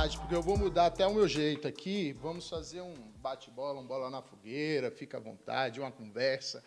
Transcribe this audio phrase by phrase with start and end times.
[0.00, 2.12] à vontade, porque eu vou mudar até o meu jeito aqui.
[2.14, 6.64] Vamos fazer um bate-bola, um bola na fogueira, fica à vontade, uma conversa.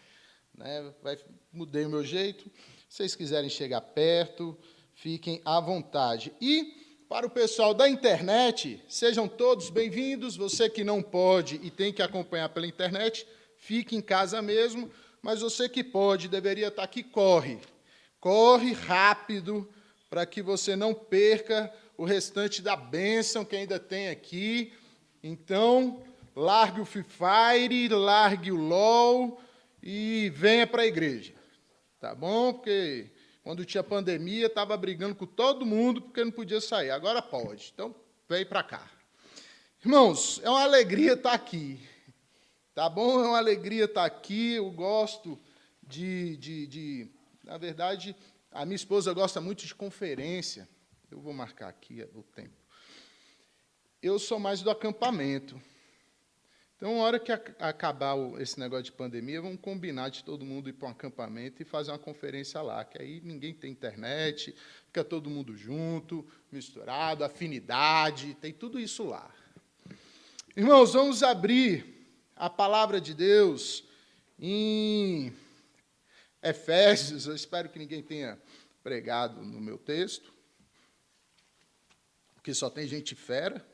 [0.56, 0.94] Né?
[1.02, 1.18] Vai,
[1.52, 2.44] mudei o meu jeito.
[2.88, 4.56] Se vocês quiserem chegar perto,
[4.94, 6.32] fiquem à vontade.
[6.40, 10.38] E para o pessoal da internet, sejam todos bem-vindos.
[10.38, 13.26] Você que não pode e tem que acompanhar pela internet,
[13.58, 14.92] fique em casa mesmo.
[15.24, 17.60] Mas você que pode, deveria estar aqui, corre.
[18.20, 19.68] Corre rápido
[20.08, 24.74] para que você não perca o restante da bênção que ainda tem aqui.
[25.22, 26.04] Então,
[26.36, 29.42] largue o Free Fire, largue o LOL
[29.82, 31.34] e venha para a igreja.
[32.00, 32.54] Tá bom?
[32.54, 33.12] Porque
[33.44, 36.92] quando tinha pandemia, estava brigando com todo mundo porque não podia sair.
[36.92, 37.72] Agora pode.
[37.74, 37.96] Então,
[38.28, 38.90] vem para cá.
[39.84, 41.80] Irmãos, é uma alegria estar tá aqui.
[42.74, 43.24] Tá bom?
[43.24, 44.54] É uma alegria estar tá aqui.
[44.54, 45.40] Eu gosto
[45.82, 47.12] de, de, de.
[47.44, 48.16] Na verdade,
[48.52, 50.68] a minha esposa gosta muito de conferência.
[51.14, 52.58] Eu vou marcar aqui o tempo.
[54.02, 55.62] Eu sou mais do acampamento.
[56.76, 60.74] Então, na hora que acabar esse negócio de pandemia, vamos combinar de todo mundo ir
[60.74, 64.56] para um acampamento e fazer uma conferência lá, que aí ninguém tem internet,
[64.88, 69.32] fica todo mundo junto, misturado, afinidade, tem tudo isso lá.
[70.58, 71.86] Irmãos, vamos abrir
[72.36, 73.84] a palavra de Deus
[74.40, 75.32] em
[76.42, 77.28] Efésios.
[77.28, 78.42] Eu espero que ninguém tenha
[78.84, 80.34] pregado no meu texto,
[82.44, 83.66] porque só tem gente fera.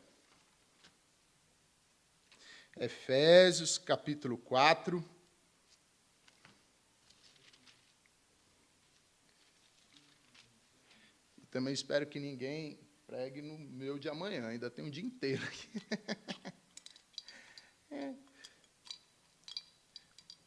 [2.77, 5.03] Efésios capítulo 4.
[11.39, 15.43] E também espero que ninguém pregue no meu de amanhã, ainda tem um dia inteiro
[15.43, 15.67] aqui.
[17.89, 18.13] é.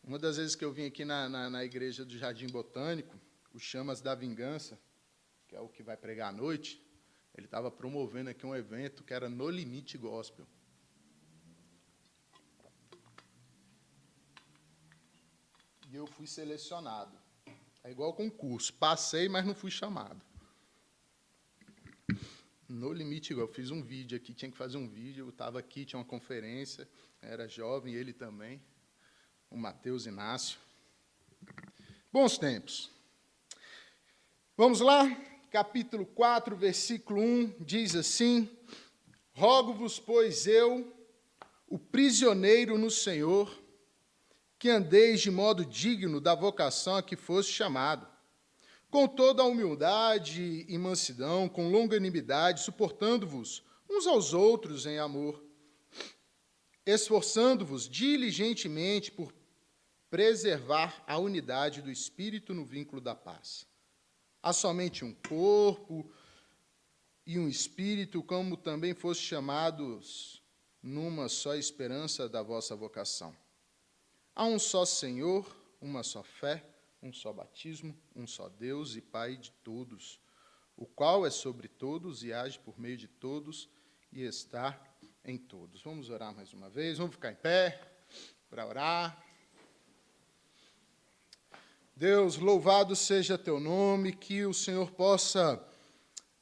[0.04, 3.21] Uma das vezes que eu vim aqui na, na, na, igreja do Jardim Botânico,
[3.53, 4.81] o Chamas da Vingança,
[5.49, 6.81] que é o que vai pregar à noite,
[7.34, 10.47] ele estava promovendo aqui um evento que era No Limite Gospel.
[15.92, 17.15] e eu fui selecionado.
[17.84, 18.72] É igual concurso.
[18.72, 20.21] Passei, mas não fui chamado.
[22.66, 25.84] No limite, eu fiz um vídeo aqui, tinha que fazer um vídeo, eu estava aqui,
[25.84, 26.88] tinha uma conferência,
[27.21, 28.62] era jovem, ele também,
[29.50, 30.59] o Matheus Inácio.
[32.10, 32.91] Bons tempos.
[34.56, 35.04] Vamos lá?
[35.53, 38.49] Capítulo 4, versículo 1, diz assim:
[39.35, 40.91] Rogo-vos, pois eu,
[41.69, 43.63] o prisioneiro no Senhor,
[44.59, 48.09] que andeis de modo digno da vocação a que foste chamado,
[48.91, 55.45] com toda a humildade e mansidão, com longanimidade, suportando-vos uns aos outros em amor,
[56.87, 59.34] esforçando-vos diligentemente por
[60.09, 63.71] preservar a unidade do espírito no vínculo da paz.
[64.42, 66.10] Há somente um corpo
[67.25, 70.42] e um espírito, como também foste chamados
[70.82, 73.36] numa só esperança da vossa vocação.
[74.34, 75.47] Há um só Senhor,
[75.80, 76.64] uma só fé,
[77.00, 80.20] um só batismo, um só Deus e Pai de todos,
[80.76, 83.69] o qual é sobre todos e age por meio de todos
[84.10, 84.80] e está
[85.24, 85.82] em todos.
[85.82, 87.80] Vamos orar mais uma vez, vamos ficar em pé
[88.50, 89.31] para orar.
[91.94, 95.62] Deus, louvado seja teu nome, que o Senhor possa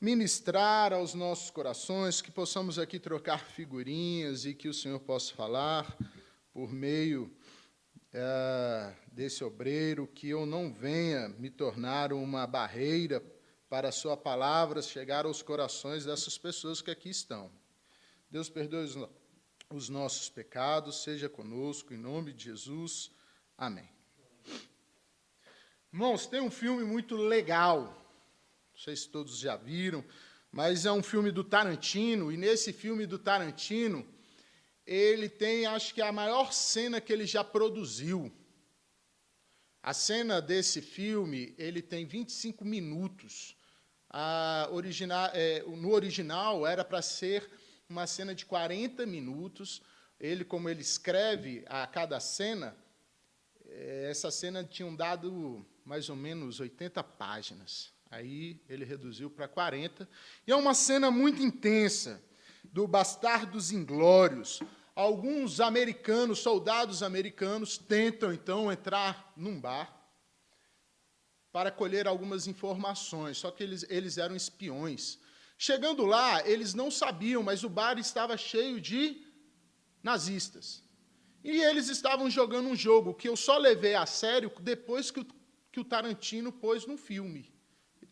[0.01, 5.99] ministrar aos nossos corações, que possamos aqui trocar figurinhas e que o Senhor possa falar
[6.53, 7.31] por meio
[8.13, 13.21] é, desse obreiro, que eu não venha me tornar uma barreira
[13.69, 17.51] para a sua palavra chegar aos corações dessas pessoas que aqui estão.
[18.31, 18.97] Deus perdoe os,
[19.69, 23.11] os nossos pecados, seja conosco, em nome de Jesus.
[23.59, 24.00] Amém.
[25.93, 27.83] Irmãos, tem um filme muito legal,
[28.73, 30.05] não sei se todos já viram,
[30.53, 34.07] mas é um filme do Tarantino, e nesse filme do Tarantino,
[34.87, 38.33] ele tem, acho que, a maior cena que ele já produziu.
[39.83, 43.57] A cena desse filme, ele tem 25 minutos.
[44.71, 47.51] Original, é, no original, era para ser
[47.89, 49.83] uma cena de 40 minutos.
[50.21, 52.77] Ele, como ele escreve a cada cena,
[53.67, 57.93] é, essa cena tinha um dado mais ou menos 80 páginas.
[58.09, 60.09] Aí ele reduziu para 40.
[60.47, 62.23] E é uma cena muito intensa
[62.63, 64.61] do Bastardos Inglórios,
[64.95, 69.93] alguns americanos, soldados americanos, tentam então entrar num bar
[71.51, 75.19] para colher algumas informações, só que eles, eles eram espiões.
[75.59, 79.27] Chegando lá, eles não sabiam, mas o bar estava cheio de
[80.05, 80.85] nazistas.
[81.43, 85.40] E eles estavam jogando um jogo que eu só levei a sério depois que o,
[85.71, 87.53] que o Tarantino pôs no filme.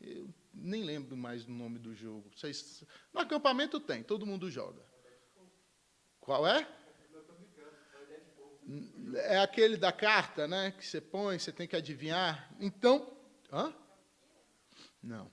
[0.00, 2.30] Eu nem lembro mais do nome do jogo.
[2.34, 4.82] Vocês, no acampamento tem, todo mundo joga.
[6.20, 6.68] Qual é?
[9.14, 10.72] É aquele da carta, né?
[10.72, 12.54] Que você põe, você tem que adivinhar.
[12.60, 13.16] Então,
[13.50, 13.74] hã?
[15.02, 15.30] Não.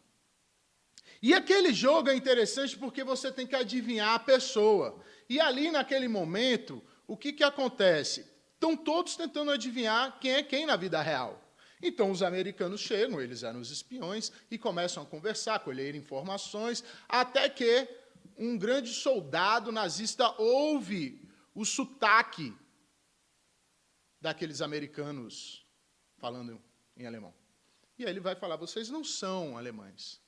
[1.21, 5.03] E aquele jogo é interessante porque você tem que adivinhar a pessoa.
[5.29, 8.25] E ali, naquele momento, o que, que acontece?
[8.53, 11.44] Estão todos tentando adivinhar quem é quem na vida real.
[11.81, 17.49] Então, os americanos chegam, eles eram os espiões, e começam a conversar, colher informações, até
[17.49, 17.87] que
[18.37, 21.21] um grande soldado nazista ouve
[21.53, 22.53] o sotaque
[24.19, 25.65] daqueles americanos
[26.17, 26.61] falando
[26.97, 27.33] em alemão.
[27.97, 30.21] E aí ele vai falar: vocês não são alemães.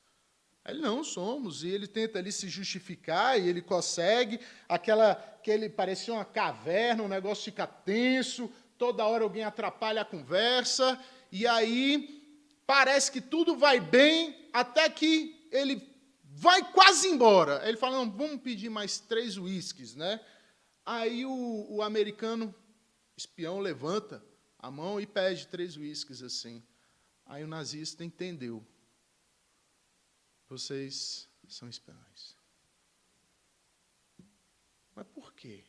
[0.64, 1.64] Aí ele, não, somos.
[1.64, 4.40] E ele tenta ali se justificar, e ele consegue.
[4.68, 10.06] Aquela, que ele parecia uma caverna, o negócio fica tenso, toda hora alguém atrapalha a
[10.06, 11.00] conversa,
[11.32, 12.18] e aí
[12.66, 15.82] parece que tudo vai bem, até que ele
[16.24, 17.68] vai quase embora.
[17.68, 20.24] Ele fala, não, vamos pedir mais três uísques, né?
[20.86, 22.54] Aí o, o americano
[23.16, 24.24] espião levanta
[24.60, 26.64] a mão e pede três uísques assim.
[27.26, 28.66] Aí o nazista entendeu.
[30.48, 32.38] Vocês são espiões.
[34.96, 35.64] Mas por quê?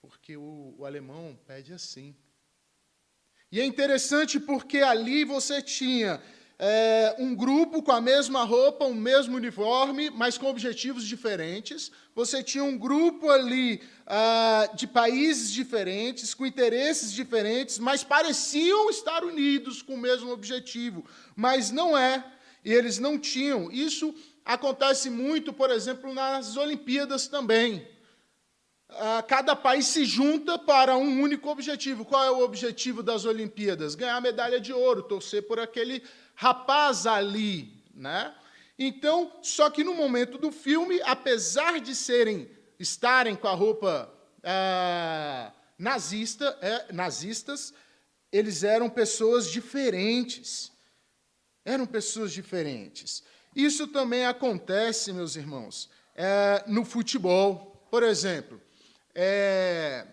[0.00, 2.14] Porque o, o alemão pede assim.
[3.52, 6.22] E é interessante porque ali você tinha
[6.56, 11.90] é, um grupo com a mesma roupa, o mesmo uniforme, mas com objetivos diferentes.
[12.14, 19.24] Você tinha um grupo ali ah, de países diferentes, com interesses diferentes, mas pareciam estar
[19.24, 21.04] unidos com o mesmo objetivo,
[21.34, 22.24] mas não é.
[22.64, 23.68] E eles não tinham.
[23.72, 24.14] Isso
[24.44, 27.84] acontece muito, por exemplo, nas Olimpíadas também.
[28.98, 32.04] Ah, cada país se junta para um único objetivo.
[32.04, 33.94] Qual é o objetivo das Olimpíadas?
[33.94, 36.02] Ganhar medalha de ouro, torcer por aquele
[36.34, 38.34] rapaz ali, né?
[38.78, 44.10] Então, só que no momento do filme, apesar de serem estarem com a roupa
[44.42, 47.74] ah, nazista, é, nazistas,
[48.32, 50.72] eles eram pessoas diferentes.
[51.64, 53.22] Eram pessoas diferentes.
[53.54, 57.86] Isso também acontece, meus irmãos, é, no futebol.
[57.90, 58.60] Por exemplo,
[59.22, 60.06] é,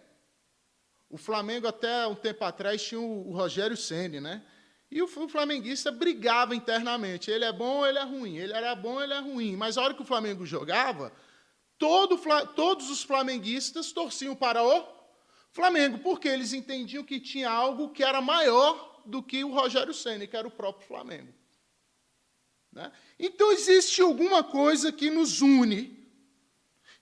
[1.09, 4.43] o Flamengo até um tempo atrás tinha o, o Rogério Ceni, né?
[4.91, 7.31] E o flamenguista brigava internamente.
[7.31, 8.37] Ele é bom, ele é ruim.
[8.37, 9.55] Ele era bom, ele é ruim.
[9.55, 11.13] Mas a hora que o Flamengo jogava,
[11.77, 12.19] todo,
[12.55, 14.85] todos os flamenguistas torciam para o
[15.51, 20.27] Flamengo, porque eles entendiam que tinha algo que era maior do que o Rogério Senna,
[20.27, 21.33] que era o próprio Flamengo.
[22.71, 22.91] Né?
[23.17, 25.97] Então existe alguma coisa que nos une.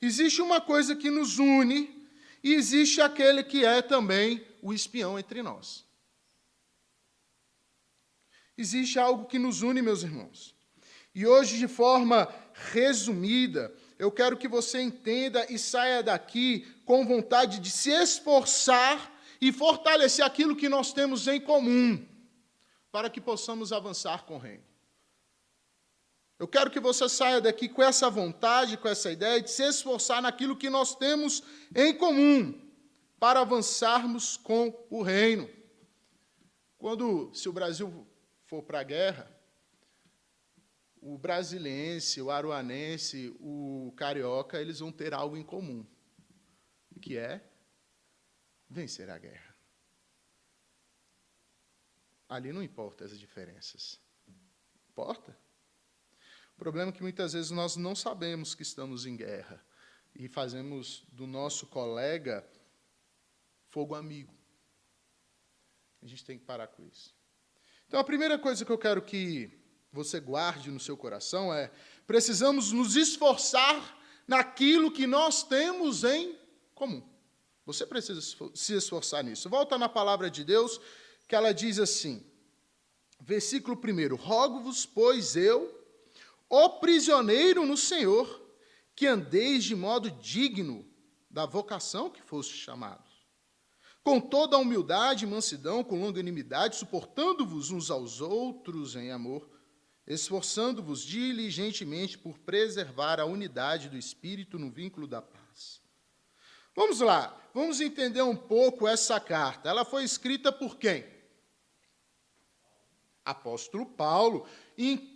[0.02, 1.95] Existe uma coisa que nos une,
[2.46, 5.84] e existe aquele que é também o espião entre nós.
[8.56, 10.56] Existe algo que nos une, meus irmãos.
[11.16, 12.32] E hoje, de forma
[12.72, 19.12] resumida, eu quero que você entenda e saia daqui com vontade de se esforçar
[19.42, 22.08] e fortalecer aquilo que nós temos em comum,
[22.92, 24.75] para que possamos avançar com o reino.
[26.38, 30.22] Eu quero que você saia daqui com essa vontade, com essa ideia de se esforçar
[30.22, 31.42] naquilo que nós temos
[31.74, 32.62] em comum,
[33.18, 35.50] para avançarmos com o reino.
[36.78, 38.06] Quando, se o Brasil
[38.46, 39.32] for para a guerra,
[41.02, 45.86] o brasiliense, o aruanense, o carioca, eles vão ter algo em comum,
[47.02, 47.50] que é
[48.70, 49.56] vencer a guerra.
[52.28, 54.02] Ali não importa as diferenças.
[54.90, 55.45] Importa?
[56.56, 59.64] O problema é que muitas vezes nós não sabemos que estamos em guerra
[60.16, 62.48] e fazemos do nosso colega
[63.68, 64.34] fogo amigo.
[66.02, 67.14] A gente tem que parar com isso.
[67.88, 69.52] Então, a primeira coisa que eu quero que
[69.92, 71.70] você guarde no seu coração é:
[72.08, 76.38] precisamos nos esforçar naquilo que nós temos em
[76.74, 77.06] comum.
[77.66, 78.22] Você precisa
[78.54, 79.50] se esforçar nisso.
[79.50, 80.80] Volta na palavra de Deus,
[81.28, 82.26] que ela diz assim,
[83.20, 85.75] versículo 1: Rogo-vos, pois eu,
[86.50, 88.42] ó prisioneiro no Senhor,
[88.96, 90.86] que andeis de modo digno
[91.30, 93.06] da vocação que foste chamado
[94.06, 99.50] com toda a humildade e mansidão, com longanimidade, suportando-vos uns aos outros em amor,
[100.06, 105.82] esforçando-vos diligentemente por preservar a unidade do Espírito no vínculo da paz.
[106.76, 109.70] Vamos lá, vamos entender um pouco essa carta.
[109.70, 111.04] Ela foi escrita por quem?
[113.26, 114.48] Apóstolo Paulo.
[114.78, 115.15] E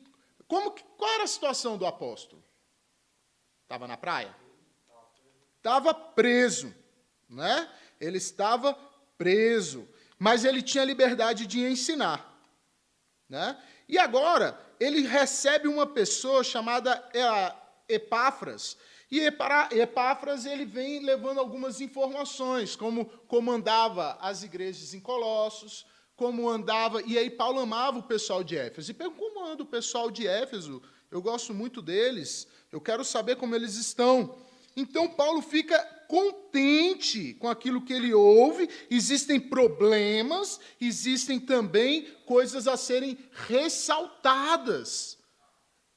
[0.49, 2.43] como, qual era a situação do apóstolo?
[3.61, 4.35] Estava na praia?
[5.57, 6.73] Estava preso,
[7.29, 7.71] né?
[8.01, 8.73] ele estava
[9.15, 9.87] preso,
[10.17, 12.25] mas ele tinha liberdade de ensinar.
[13.29, 13.61] Né?
[13.87, 17.07] E agora, ele recebe uma pessoa chamada
[17.87, 18.75] Epáfras.
[19.11, 25.85] E Epáfras ele vem levando algumas informações, como comandava as igrejas em Colossos,
[26.19, 27.01] como andava.
[27.03, 28.91] E aí Paulo amava o pessoal de Éfeso.
[28.91, 30.81] E pergunta como anda o pessoal de Éfeso?
[31.09, 32.45] Eu gosto muito deles.
[32.69, 34.35] Eu quero saber como eles estão.
[34.75, 38.69] Então Paulo fica contente com aquilo que ele ouve.
[38.91, 45.18] Existem problemas, existem também coisas a serem ressaltadas.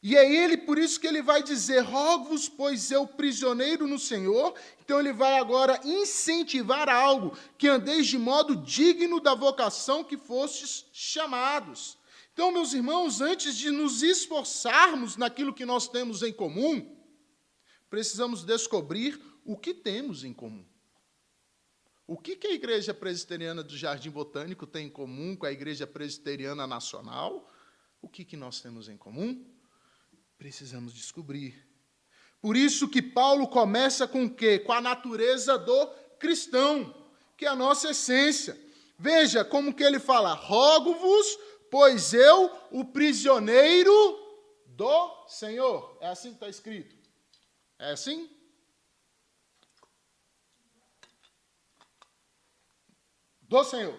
[0.03, 4.53] E é ele, por isso que ele vai dizer: rogo-vos, pois eu, prisioneiro no Senhor.
[4.81, 10.87] Então ele vai agora incentivar algo, que andeis de modo digno da vocação que fostes
[10.93, 11.97] chamados.
[12.33, 16.97] Então, meus irmãos, antes de nos esforçarmos naquilo que nós temos em comum,
[17.89, 20.65] precisamos descobrir o que temos em comum.
[22.07, 25.87] O que, que a Igreja Presbiteriana do Jardim Botânico tem em comum com a Igreja
[25.87, 27.49] Presbiteriana Nacional?
[28.01, 29.52] O que, que nós temos em comum?
[30.43, 31.55] Precisamos descobrir.
[32.41, 34.59] Por isso que Paulo começa com o quê?
[34.59, 35.87] Com a natureza do
[36.19, 36.93] cristão,
[37.37, 38.61] que é a nossa essência.
[38.99, 41.39] Veja como que ele fala: "Rogo-vos,
[41.71, 43.93] pois eu, o prisioneiro
[44.67, 45.97] do Senhor".
[46.01, 46.97] É assim que está escrito.
[47.79, 48.29] É assim?
[53.43, 53.97] Do Senhor.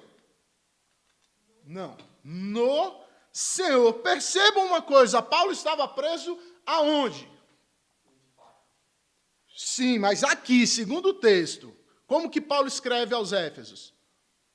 [1.63, 1.95] Não.
[2.21, 3.02] No
[3.33, 3.91] Senhor.
[3.95, 7.27] Percebam uma coisa: Paulo estava preso aonde?
[9.55, 11.75] Sim, mas aqui, segundo o texto,
[12.05, 13.93] como que Paulo escreve aos Éfesos?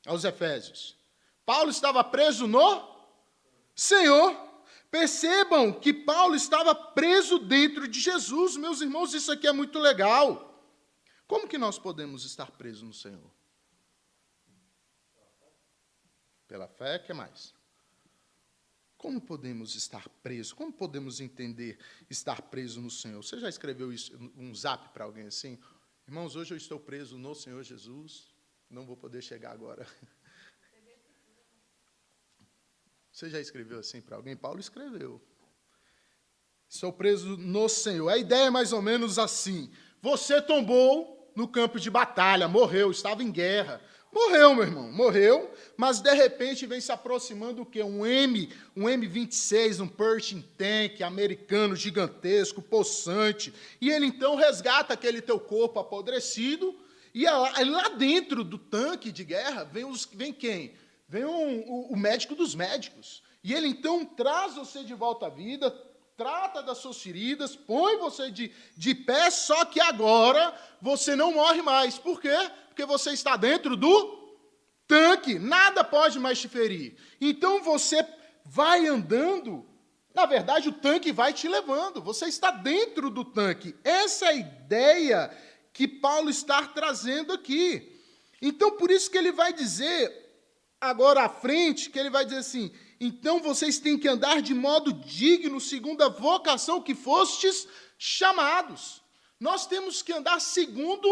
[0.07, 0.97] Aos Efésios.
[1.45, 2.97] Paulo estava preso no
[3.75, 4.47] Senhor.
[4.91, 8.57] Percebam que Paulo estava preso dentro de Jesus.
[8.57, 10.49] Meus irmãos, isso aqui é muito legal.
[11.27, 13.31] Como que nós podemos estar presos no Senhor?
[16.47, 17.58] Pela fé, que mais?
[18.99, 20.53] Como podemos estar presos?
[20.53, 21.79] Como podemos entender
[22.11, 23.23] estar preso no Senhor?
[23.23, 25.57] Você já escreveu isso, um zap para alguém assim?
[26.07, 28.35] Irmãos, hoje eu estou preso no Senhor Jesus.
[28.69, 29.87] Não vou poder chegar agora.
[33.13, 34.37] Você já escreveu assim para alguém?
[34.37, 35.21] Paulo escreveu.
[36.69, 38.09] Estou preso no Senhor.
[38.09, 43.23] A ideia é mais ou menos assim: você tombou no campo de batalha, morreu, estava
[43.23, 43.81] em guerra.
[44.11, 47.83] Morreu, meu irmão, morreu, mas de repente vem se aproximando o quê?
[47.83, 55.21] Um M, um M26, um Pershing Tank americano gigantesco, possante, e ele então resgata aquele
[55.21, 56.75] teu corpo apodrecido,
[57.15, 60.73] e lá dentro do tanque de guerra vem, os, vem quem?
[61.07, 63.23] Vem um, o, o médico dos médicos.
[63.43, 65.71] E ele então traz você de volta à vida,
[66.17, 71.63] trata das suas feridas, põe você de, de pé, só que agora você não morre
[71.63, 71.99] mais.
[71.99, 72.37] Por quê?
[72.79, 74.37] Porque você está dentro do
[74.87, 76.97] tanque, nada pode mais te ferir.
[77.21, 78.07] Então você
[78.45, 79.67] vai andando,
[80.15, 83.75] na verdade o tanque vai te levando, você está dentro do tanque.
[83.83, 85.37] Essa é a ideia
[85.73, 88.01] que Paulo está trazendo aqui.
[88.41, 90.13] Então por isso que ele vai dizer,
[90.81, 94.93] agora à frente, que ele vai dizer assim: então vocês têm que andar de modo
[94.93, 97.67] digno, segundo a vocação que fostes
[97.99, 99.03] chamados.
[99.41, 101.09] Nós temos que andar segundo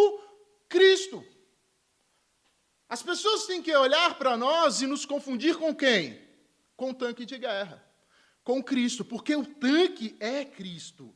[0.68, 1.24] Cristo.
[2.88, 6.20] As pessoas têm que olhar para nós e nos confundir com quem?
[6.76, 7.84] Com o tanque de guerra,
[8.44, 11.14] com Cristo, porque o tanque é Cristo.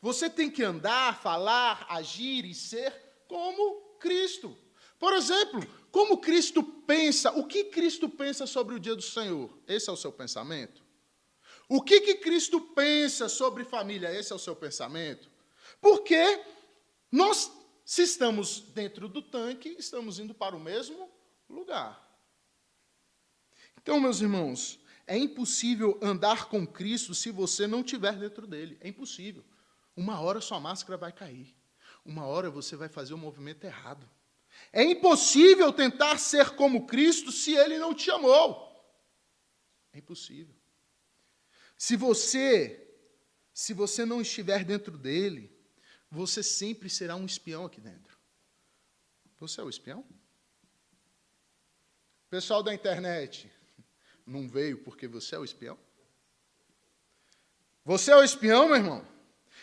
[0.00, 2.92] Você tem que andar, falar, agir e ser
[3.26, 4.56] como Cristo.
[4.98, 9.50] Por exemplo, como Cristo pensa, o que Cristo pensa sobre o dia do Senhor?
[9.66, 10.84] Esse é o seu pensamento?
[11.68, 14.12] O que, que Cristo pensa sobre família?
[14.12, 15.28] Esse é o seu pensamento?
[15.80, 16.40] Porque
[17.10, 17.50] nós
[17.88, 21.10] se estamos dentro do tanque, estamos indo para o mesmo
[21.48, 22.06] lugar.
[23.80, 28.76] Então, meus irmãos, é impossível andar com Cristo se você não estiver dentro dele.
[28.82, 29.42] É impossível.
[29.96, 31.56] Uma hora sua máscara vai cair.
[32.04, 34.06] Uma hora você vai fazer o movimento errado.
[34.70, 38.68] É impossível tentar ser como Cristo se ele não te amou.
[39.94, 40.54] É impossível.
[41.78, 42.86] Se você
[43.54, 45.57] se você não estiver dentro dele,
[46.10, 48.18] você sempre será um espião aqui dentro.
[49.38, 50.04] Você é o espião?
[52.30, 53.50] Pessoal da internet,
[54.26, 55.78] não veio porque você é o espião?
[57.84, 59.06] Você é o espião, meu irmão?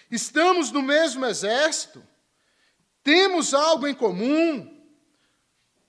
[0.09, 2.05] Estamos no mesmo exército?
[3.03, 4.83] Temos algo em comum?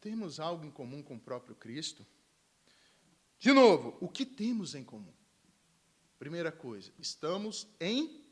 [0.00, 2.06] Temos algo em comum com o próprio Cristo?
[3.38, 5.12] De novo, o que temos em comum?
[6.18, 8.22] Primeira coisa, estamos em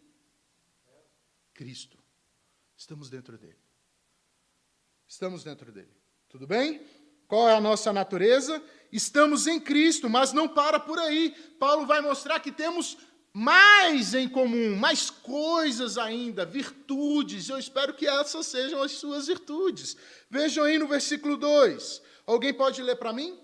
[1.55, 2.04] Cristo.
[2.85, 3.57] Estamos dentro dele.
[5.09, 5.97] Estamos dentro dele.
[6.29, 6.87] Tudo bem?
[7.27, 8.63] Qual é a nossa natureza?
[8.93, 11.31] Estamos em Cristo, mas não para por aí.
[11.59, 12.99] Paulo vai mostrar que temos
[13.33, 17.49] mais em comum, mais coisas ainda, virtudes.
[17.49, 19.97] Eu espero que essas sejam as suas virtudes.
[20.29, 22.03] Vejam aí no versículo 2.
[22.27, 23.43] Alguém pode ler para mim?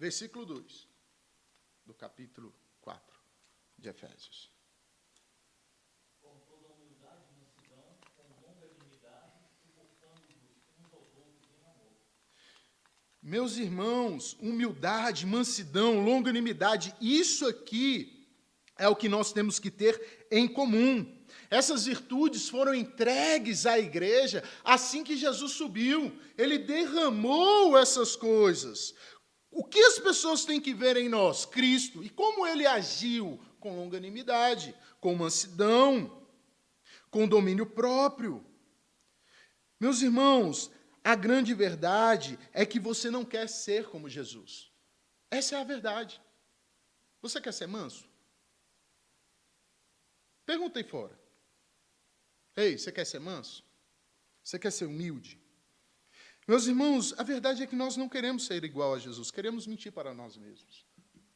[0.00, 0.88] Versículo 2
[1.86, 2.67] do capítulo 4
[3.78, 4.50] de Efésios.
[13.22, 18.26] Meus irmãos, humildade, mansidão, longanimidade, isso aqui
[18.78, 21.14] é o que nós temos que ter em comum.
[21.50, 26.12] Essas virtudes foram entregues à igreja assim que Jesus subiu.
[26.38, 28.94] Ele derramou essas coisas.
[29.50, 31.44] O que as pessoas têm que ver em nós?
[31.44, 32.02] Cristo.
[32.02, 33.40] E como ele agiu?
[33.60, 36.26] Com longanimidade, com mansidão,
[37.10, 38.44] com domínio próprio.
[39.80, 40.70] Meus irmãos,
[41.02, 44.70] a grande verdade é que você não quer ser como Jesus.
[45.30, 46.20] Essa é a verdade.
[47.20, 48.08] Você quer ser manso?
[50.44, 51.18] Pergunta aí fora.
[52.56, 53.64] Ei, você quer ser manso?
[54.42, 55.38] Você quer ser humilde?
[56.46, 59.92] Meus irmãos, a verdade é que nós não queremos ser igual a Jesus, queremos mentir
[59.92, 60.86] para nós mesmos.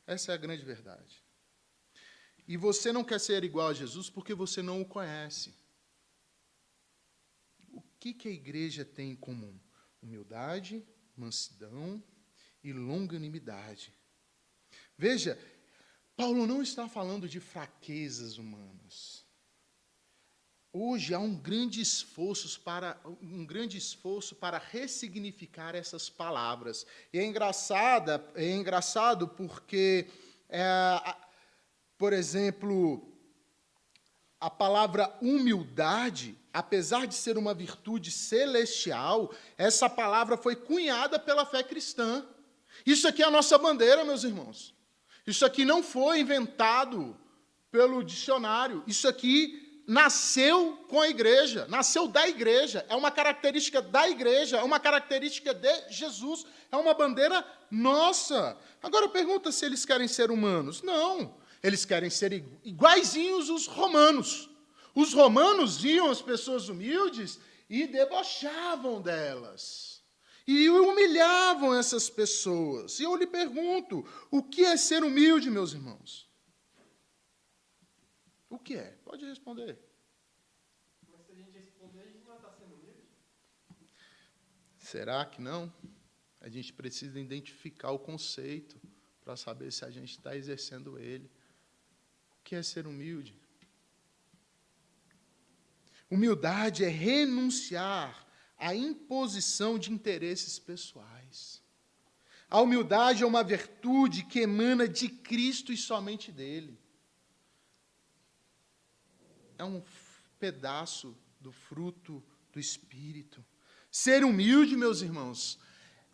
[0.07, 1.22] Essa é a grande verdade.
[2.47, 5.53] E você não quer ser igual a Jesus porque você não o conhece
[8.03, 9.57] que, que a igreja tem em comum?
[10.03, 10.85] Humildade,
[11.17, 12.03] mansidão
[12.65, 13.93] e longanimidade.
[14.99, 15.39] Veja,
[16.17, 19.25] Paulo não está falando de fraquezas humanas.
[20.73, 26.85] Hoje há um grande esforço para um grande esforço para ressignificar essas palavras.
[27.13, 30.09] E é engraçada, é engraçado porque,
[30.49, 31.17] é,
[32.03, 33.01] por exemplo,
[34.41, 41.63] a palavra humildade, apesar de ser uma virtude celestial, essa palavra foi cunhada pela fé
[41.63, 42.27] cristã.
[42.85, 44.75] Isso aqui é a nossa bandeira, meus irmãos.
[45.25, 47.17] Isso aqui não foi inventado
[47.71, 48.83] pelo dicionário.
[48.85, 52.85] Isso aqui nasceu com a igreja, nasceu da igreja.
[52.89, 56.45] É uma característica da igreja, é uma característica de Jesus.
[56.73, 58.59] É uma bandeira nossa.
[58.83, 60.83] Agora pergunta se eles querem ser humanos.
[60.83, 61.41] Não.
[61.63, 62.33] Eles querem ser
[62.65, 64.51] iguaizinhos os romanos.
[64.95, 67.39] Os romanos viam as pessoas humildes
[67.71, 70.03] e debochavam delas.
[70.45, 72.99] E humilhavam essas pessoas.
[72.99, 76.29] E eu lhe pergunto: o que é ser humilde, meus irmãos?
[78.51, 78.99] O que é?
[79.05, 79.79] Pode responder.
[81.09, 83.07] Mas se a gente responder, a gente não está sendo humilde?
[84.77, 85.73] Será que não?
[86.41, 88.81] A gente precisa identificar o conceito
[89.25, 91.31] para saber se a gente está exercendo ele
[92.45, 93.35] que é ser humilde?
[96.11, 98.27] Humildade é renunciar
[98.59, 101.63] à imposição de interesses pessoais.
[102.51, 106.79] A humildade é uma virtude que emana de Cristo e somente dele.
[109.57, 109.83] É um
[110.39, 113.43] pedaço do fruto do Espírito.
[113.91, 115.59] Ser humilde, meus irmãos,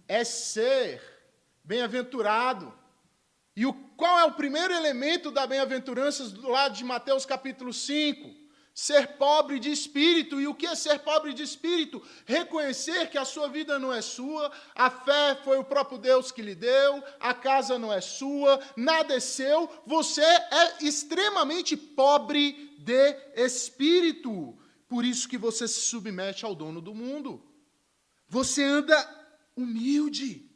[0.07, 1.03] é ser
[1.65, 2.73] bem-aventurado.
[3.59, 8.33] E o, qual é o primeiro elemento da bem-aventurança do lado de Mateus capítulo 5?
[8.73, 10.41] Ser pobre de espírito.
[10.41, 12.01] E o que é ser pobre de espírito?
[12.25, 16.41] Reconhecer que a sua vida não é sua, a fé foi o próprio Deus que
[16.41, 23.17] lhe deu, a casa não é sua, nada é seu, você é extremamente pobre de
[23.35, 24.57] espírito.
[24.89, 27.43] Por isso que você se submete ao dono do mundo.
[28.29, 28.97] Você anda
[29.57, 30.48] humilde.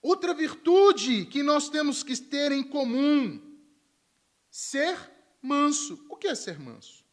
[0.00, 3.40] Outra virtude que nós temos que ter em comum:
[4.50, 4.96] ser
[5.42, 6.04] manso.
[6.08, 7.04] O que é ser manso?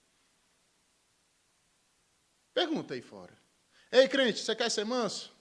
[2.54, 3.36] Pergunta aí fora.
[3.92, 5.34] Ei, crente, você quer ser manso?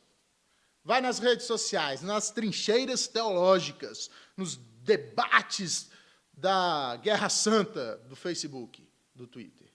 [0.83, 5.91] Vai nas redes sociais, nas trincheiras teológicas, nos debates
[6.33, 9.73] da Guerra Santa do Facebook, do Twitter.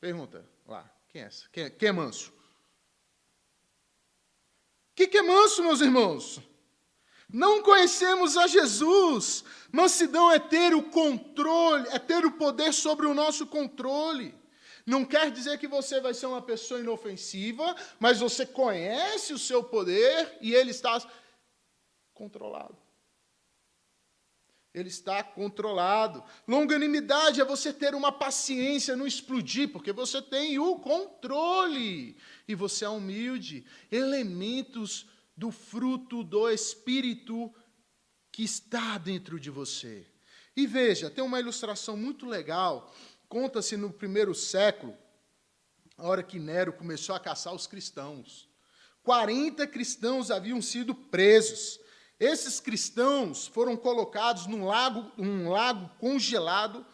[0.00, 2.30] Pergunta lá, quem é, quem é, quem é manso?
[4.90, 6.40] O que, que é manso, meus irmãos?
[7.30, 9.44] Não conhecemos a Jesus.
[9.70, 14.34] Mansidão é ter o controle, é ter o poder sobre o nosso controle.
[14.86, 19.62] Não quer dizer que você vai ser uma pessoa inofensiva, mas você conhece o seu
[19.62, 20.98] poder e ele está
[22.14, 22.74] controlado.
[24.72, 26.24] Ele está controlado.
[26.46, 32.16] Longanimidade é você ter uma paciência, não explodir, porque você tem o controle.
[32.46, 33.66] E você é humilde.
[33.90, 35.06] Elementos
[35.38, 37.54] do fruto do Espírito
[38.32, 40.04] que está dentro de você.
[40.56, 42.92] E veja, tem uma ilustração muito legal,
[43.28, 44.98] conta-se no primeiro século,
[45.96, 48.48] a hora que Nero começou a caçar os cristãos.
[49.04, 51.78] 40 cristãos haviam sido presos.
[52.18, 56.84] Esses cristãos foram colocados num lago, um lago congelado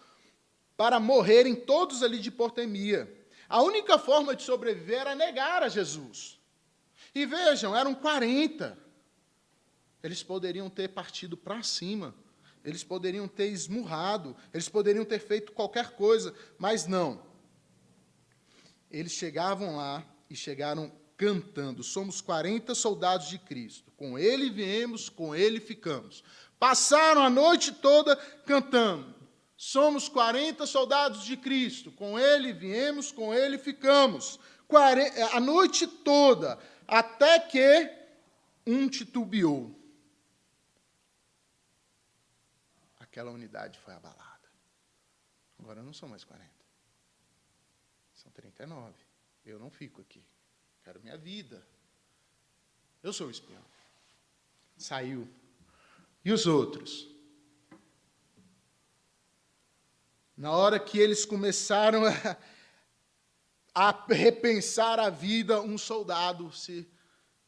[0.77, 3.11] para morrerem todos ali de hipotermia.
[3.49, 6.44] A única forma de sobreviver era negar a Jesus.
[7.15, 8.77] E vejam, eram 40.
[10.03, 12.15] Eles poderiam ter partido para cima,
[12.65, 17.23] eles poderiam ter esmurrado, eles poderiam ter feito qualquer coisa, mas não.
[18.91, 23.91] Eles chegavam lá e chegaram cantando: Somos 40 soldados de Cristo.
[23.97, 26.23] Com ele viemos, com ele ficamos.
[26.59, 29.15] Passaram a noite toda cantando:
[29.57, 31.91] Somos 40 soldados de Cristo.
[31.93, 34.39] Com ele viemos, com ele ficamos.
[35.33, 37.91] A noite toda, até que
[38.67, 39.75] um titubeou.
[42.99, 44.49] Aquela unidade foi abalada.
[45.59, 46.51] Agora não são mais 40.
[48.15, 48.95] São 39.
[49.45, 50.23] Eu não fico aqui.
[50.83, 51.67] Quero minha vida.
[53.03, 53.63] Eu sou o espião.
[54.77, 55.29] Saiu.
[56.25, 57.09] E os outros?
[60.37, 62.11] Na hora que eles começaram a,
[63.75, 66.89] a repensar a vida, um soldado se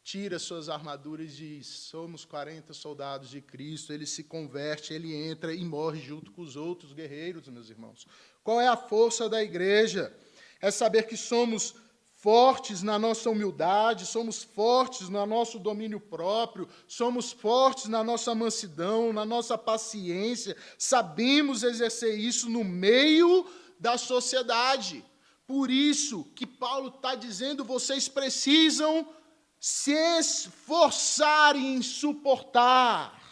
[0.03, 3.93] tira suas armaduras e diz: Somos 40 soldados de Cristo.
[3.93, 8.07] Ele se converte, ele entra e morre junto com os outros guerreiros, meus irmãos.
[8.43, 10.12] Qual é a força da igreja?
[10.61, 11.75] É saber que somos
[12.15, 19.12] fortes na nossa humildade, somos fortes no nosso domínio próprio, somos fortes na nossa mansidão,
[19.12, 23.47] na nossa paciência, sabemos exercer isso no meio
[23.79, 25.05] da sociedade.
[25.46, 29.14] Por isso que Paulo está dizendo: vocês precisam
[29.61, 33.22] se esforçar em suportar.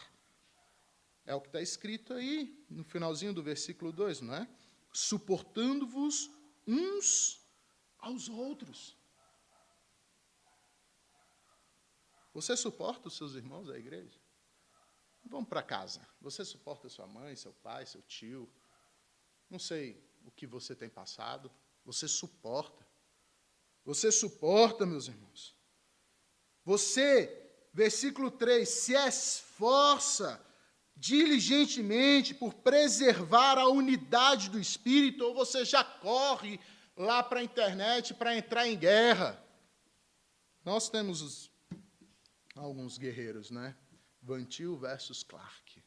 [1.26, 4.48] É o que está escrito aí no finalzinho do versículo 2, não é?
[4.92, 6.30] Suportando-vos
[6.66, 7.40] uns
[7.98, 8.96] aos outros.
[12.34, 14.18] Você suporta os seus irmãos da igreja?
[15.24, 16.06] Vamos para casa.
[16.20, 18.48] Você suporta sua mãe, seu pai, seu tio?
[19.48, 21.50] Não sei o que você tem passado.
[21.84, 22.86] Você suporta.
[23.84, 25.54] Você suporta, meus irmãos.
[26.64, 30.44] Você, versículo 3, se esforça
[30.96, 36.58] diligentemente por preservar a unidade do espírito, ou você já corre
[36.96, 39.42] lá para a internet para entrar em guerra.
[40.64, 41.50] Nós temos os,
[42.54, 43.76] alguns guerreiros, né?
[44.22, 45.82] Vantil versus Clark.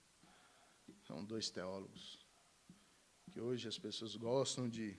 [1.08, 2.20] São dois teólogos
[3.32, 4.98] que hoje as pessoas gostam de.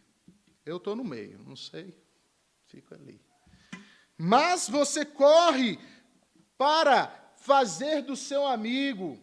[0.68, 1.96] Eu estou no meio, não sei,
[2.66, 3.18] fico ali.
[4.18, 5.78] Mas você corre
[6.58, 7.06] para
[7.38, 9.18] fazer do seu amigo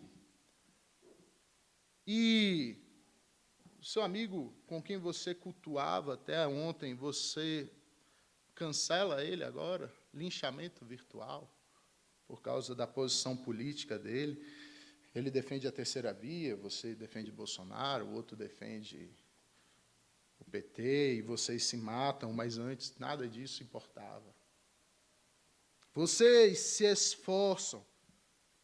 [2.08, 2.76] e
[3.80, 7.72] seu amigo com quem você cultuava até ontem, você
[8.56, 9.94] cancela ele agora?
[10.12, 11.56] Linchamento virtual,
[12.26, 14.44] por causa da posição política dele.
[15.14, 19.16] Ele defende a terceira via, você defende Bolsonaro, o outro defende
[20.40, 24.36] o PT, e vocês se matam, mas antes nada disso importava.
[25.94, 27.86] Vocês se esforçam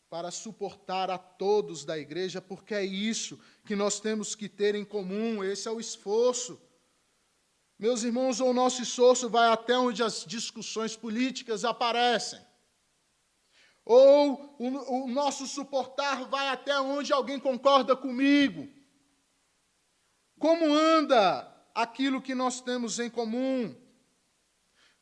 [0.09, 4.83] para suportar a todos da igreja, porque é isso que nós temos que ter em
[4.83, 6.61] comum, esse é o esforço.
[7.79, 12.45] Meus irmãos, o nosso esforço vai até onde as discussões políticas aparecem.
[13.85, 18.67] Ou o, o nosso suportar vai até onde alguém concorda comigo.
[20.37, 23.75] Como anda aquilo que nós temos em comum?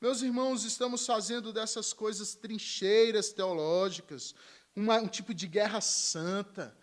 [0.01, 4.33] Meus irmãos, estamos fazendo dessas coisas trincheiras teológicas,
[4.75, 6.77] uma, um tipo de guerra santa.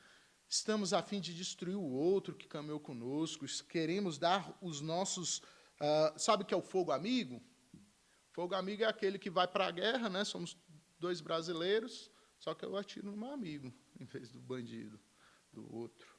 [0.49, 5.38] Estamos a fim de destruir o outro que caminhou conosco, queremos dar os nossos.
[5.81, 7.42] Uh, sabe o que é o fogo amigo?
[8.33, 10.22] Fogo amigo é aquele que vai para a guerra, né?
[10.22, 10.57] Somos
[10.99, 15.01] dois brasileiros, só que eu atiro no meu amigo, em vez do bandido,
[15.51, 16.14] do outro.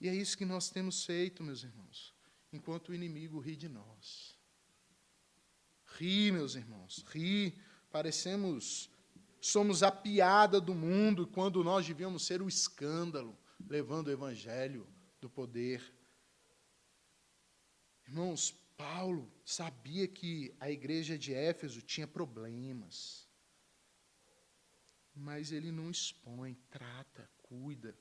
[0.00, 2.14] E é isso que nós temos feito, meus irmãos,
[2.52, 4.38] enquanto o inimigo ri de nós.
[5.96, 7.58] Ri, meus irmãos, ri.
[7.90, 8.90] Parecemos
[9.40, 13.36] somos a piada do mundo quando nós devíamos ser o escândalo,
[13.68, 14.86] levando o evangelho
[15.20, 15.82] do poder.
[18.06, 23.28] Irmãos, Paulo sabia que a igreja de Éfeso tinha problemas.
[25.14, 27.98] Mas ele não expõe, trata, cuida.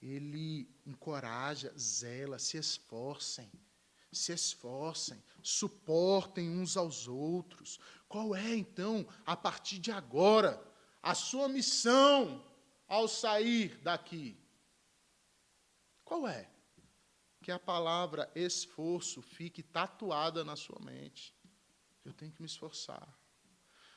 [0.00, 3.50] Ele encoraja, zela, se esforcem
[4.16, 7.78] se esforcem, suportem uns aos outros.
[8.08, 10.62] Qual é, então, a partir de agora,
[11.02, 12.44] a sua missão
[12.86, 14.40] ao sair daqui?
[16.04, 16.50] Qual é?
[17.42, 21.34] Que a palavra esforço fique tatuada na sua mente.
[22.04, 23.14] Eu tenho que me esforçar.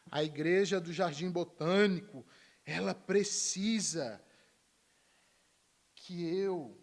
[0.10, 2.26] A igreja do Jardim Botânico,
[2.66, 4.22] ela precisa
[5.96, 6.81] que eu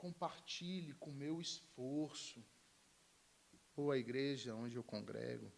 [0.00, 2.42] compartilhe com o meu esforço,
[3.76, 5.52] ou a igreja onde eu congrego.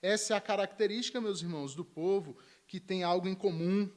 [0.00, 2.36] Essa é a característica, meus irmãos, do povo
[2.68, 3.90] que tem algo em comum.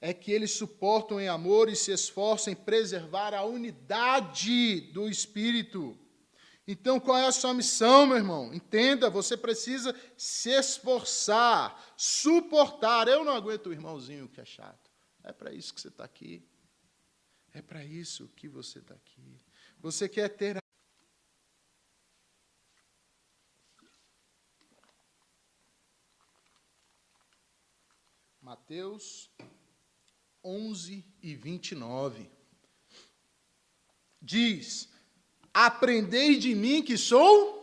[0.00, 5.96] É que eles suportam em amor e se esforçam em preservar a unidade do Espírito.
[6.66, 8.52] Então, qual é a sua missão, meu irmão?
[8.52, 13.06] Entenda, você precisa se esforçar, suportar.
[13.06, 14.90] Eu não aguento o irmãozinho que é chato.
[15.22, 16.44] É para isso que você está aqui.
[17.52, 19.40] É para isso que você está aqui.
[19.80, 20.58] Você quer ter.
[28.40, 29.30] Mateus
[30.44, 32.30] 11 e 29.
[34.20, 34.88] Diz:
[35.52, 37.58] Aprendei de mim que sou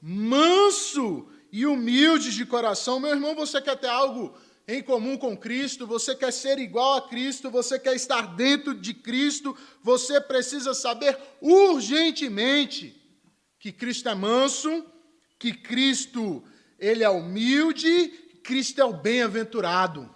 [0.00, 3.00] manso e humilde de coração.
[3.00, 4.36] Meu irmão, você quer ter algo
[4.68, 8.92] em comum com Cristo, você quer ser igual a Cristo, você quer estar dentro de
[8.92, 13.00] Cristo, você precisa saber urgentemente
[13.60, 14.84] que Cristo é manso,
[15.38, 16.42] que Cristo
[16.78, 18.08] ele é humilde,
[18.42, 20.12] Cristo é o bem-aventurado.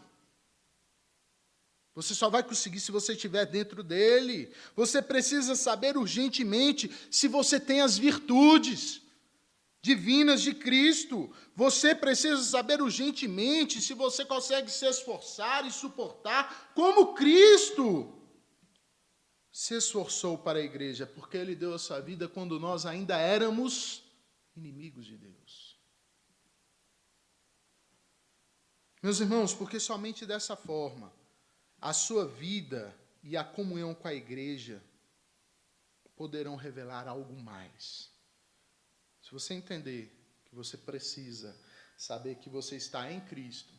[1.95, 4.51] Você só vai conseguir se você estiver dentro dele.
[4.75, 9.03] Você precisa saber urgentemente se você tem as virtudes
[9.83, 11.35] divinas de Cristo.
[11.55, 18.17] Você precisa saber urgentemente se você consegue se esforçar e suportar como Cristo
[19.51, 24.05] se esforçou para a igreja, porque ele deu a sua vida quando nós ainda éramos
[24.57, 25.79] inimigos de Deus.
[29.03, 31.13] Meus irmãos, porque somente dessa forma
[31.81, 34.83] a sua vida e a comunhão com a igreja
[36.15, 38.10] poderão revelar algo mais.
[39.31, 40.13] Se você entender
[40.45, 41.57] que você precisa
[41.97, 43.73] saber que você está em Cristo,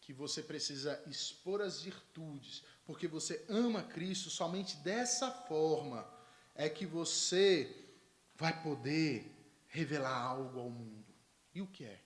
[0.00, 6.10] que você precisa expor as virtudes, porque você ama Cristo, somente dessa forma
[6.54, 7.94] é que você
[8.36, 9.30] vai poder
[9.66, 11.14] revelar algo ao mundo.
[11.54, 12.00] E o que é?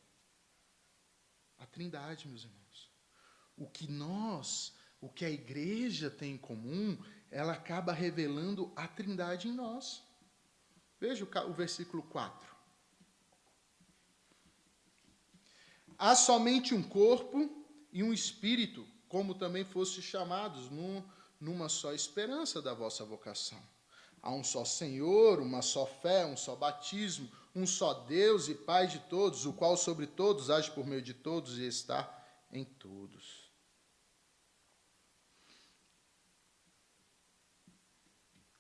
[1.58, 2.90] A Trindade, meus irmãos.
[3.56, 7.00] O que nós, o que a igreja tem em comum,
[7.30, 10.02] ela acaba revelando a Trindade em nós.
[10.98, 12.49] Veja o, versículo 4.
[16.02, 17.46] Há somente um corpo
[17.92, 21.04] e um espírito, como também foste chamados, num,
[21.38, 23.62] numa só esperança da vossa vocação.
[24.22, 28.86] Há um só Senhor, uma só fé, um só batismo, um só Deus e Pai
[28.86, 32.08] de todos, o qual sobre todos age por meio de todos e está
[32.50, 33.52] em todos.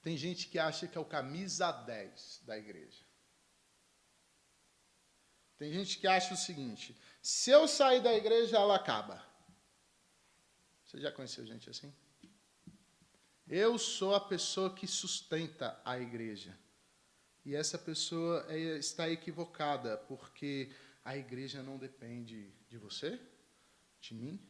[0.02, 3.02] Tem gente que acha que é o camisa 10 da igreja.
[5.60, 9.24] Tem gente que acha o seguinte: se eu sair da igreja, ela acaba.
[10.84, 11.92] Você já conheceu gente assim?
[13.46, 16.56] Eu sou a pessoa que sustenta a igreja.
[17.44, 20.70] E essa pessoa é, está equivocada, porque
[21.04, 23.20] a igreja não depende de você,
[24.00, 24.40] de mim.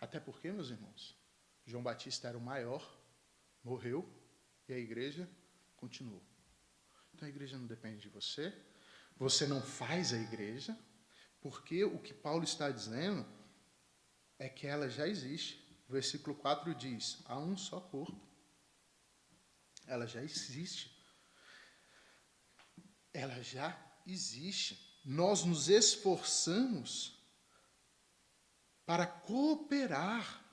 [0.00, 1.16] Até porque, meus irmãos,
[1.66, 2.98] João Batista era o maior,
[3.62, 4.08] morreu,
[4.68, 5.28] e a igreja
[5.76, 6.22] continuou.
[7.14, 8.52] Então a igreja não depende de você,
[9.16, 10.76] você não faz a igreja,
[11.40, 13.26] porque o que Paulo está dizendo
[14.38, 15.58] é que ela já existe.
[15.88, 18.20] O versículo 4 diz: há um só corpo.
[19.86, 20.90] Ela já existe.
[23.12, 23.76] Ela já
[24.06, 25.00] existe.
[25.04, 27.18] Nós nos esforçamos
[28.84, 30.44] para cooperar,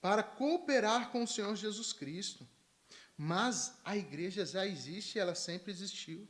[0.00, 2.48] para cooperar com o Senhor Jesus Cristo.
[3.16, 6.28] Mas a igreja já existe, ela sempre existiu.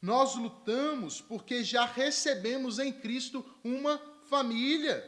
[0.00, 5.04] Nós lutamos porque já recebemos em Cristo uma família.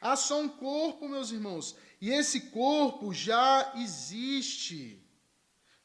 [0.00, 5.02] Há só um corpo, meus irmãos, e esse corpo já existe.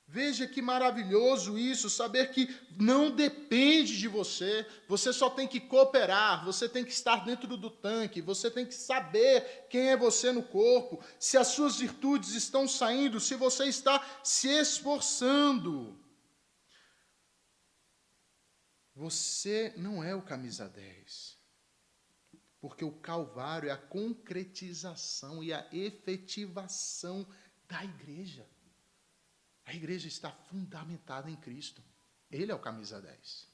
[0.06, 2.48] Veja que maravilhoso isso, saber que
[2.80, 7.70] não depende de você, você só tem que cooperar, você tem que estar dentro do
[7.70, 12.68] tanque, você tem que saber quem é você no corpo, se as suas virtudes estão
[12.68, 15.98] saindo, se você está se esforçando.
[18.96, 21.38] Você não é o camisa 10.
[22.62, 27.28] Porque o Calvário é a concretização e a efetivação
[27.68, 28.48] da igreja.
[29.66, 31.84] A igreja está fundamentada em Cristo.
[32.30, 33.48] Ele é o camisa 10.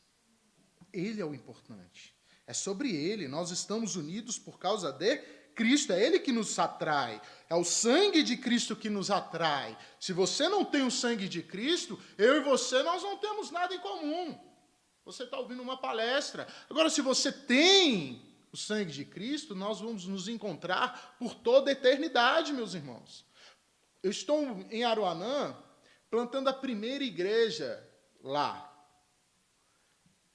[0.92, 2.16] Ele é o importante.
[2.46, 3.28] É sobre ele.
[3.28, 5.18] Nós estamos unidos por causa de
[5.56, 5.94] Cristo.
[5.94, 7.22] É ele que nos atrai.
[7.50, 9.78] É o sangue de Cristo que nos atrai.
[10.00, 13.74] Se você não tem o sangue de Cristo, eu e você nós não temos nada
[13.74, 14.49] em comum.
[15.06, 16.48] Você está ouvindo uma palestra.
[16.70, 21.74] Agora, se você tem o sangue de Cristo, nós vamos nos encontrar por toda a
[21.74, 23.26] eternidade, meus irmãos.
[24.02, 25.56] Eu estou em Aruanã,
[26.10, 27.88] plantando a primeira igreja
[28.22, 28.66] lá.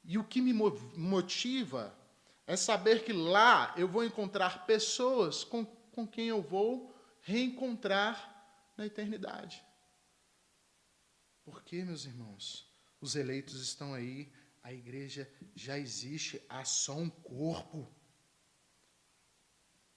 [0.04, 1.96] E o que me motiva
[2.46, 8.32] é saber que lá eu vou encontrar pessoas com, com quem eu vou reencontrar
[8.76, 9.64] na eternidade.
[11.42, 14.30] Porque, meus irmãos, os eleitos estão aí,
[14.64, 17.86] a igreja já existe, há só um corpo.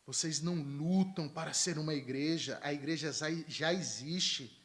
[0.05, 3.09] Vocês não lutam para ser uma igreja, a igreja
[3.47, 4.61] já existe.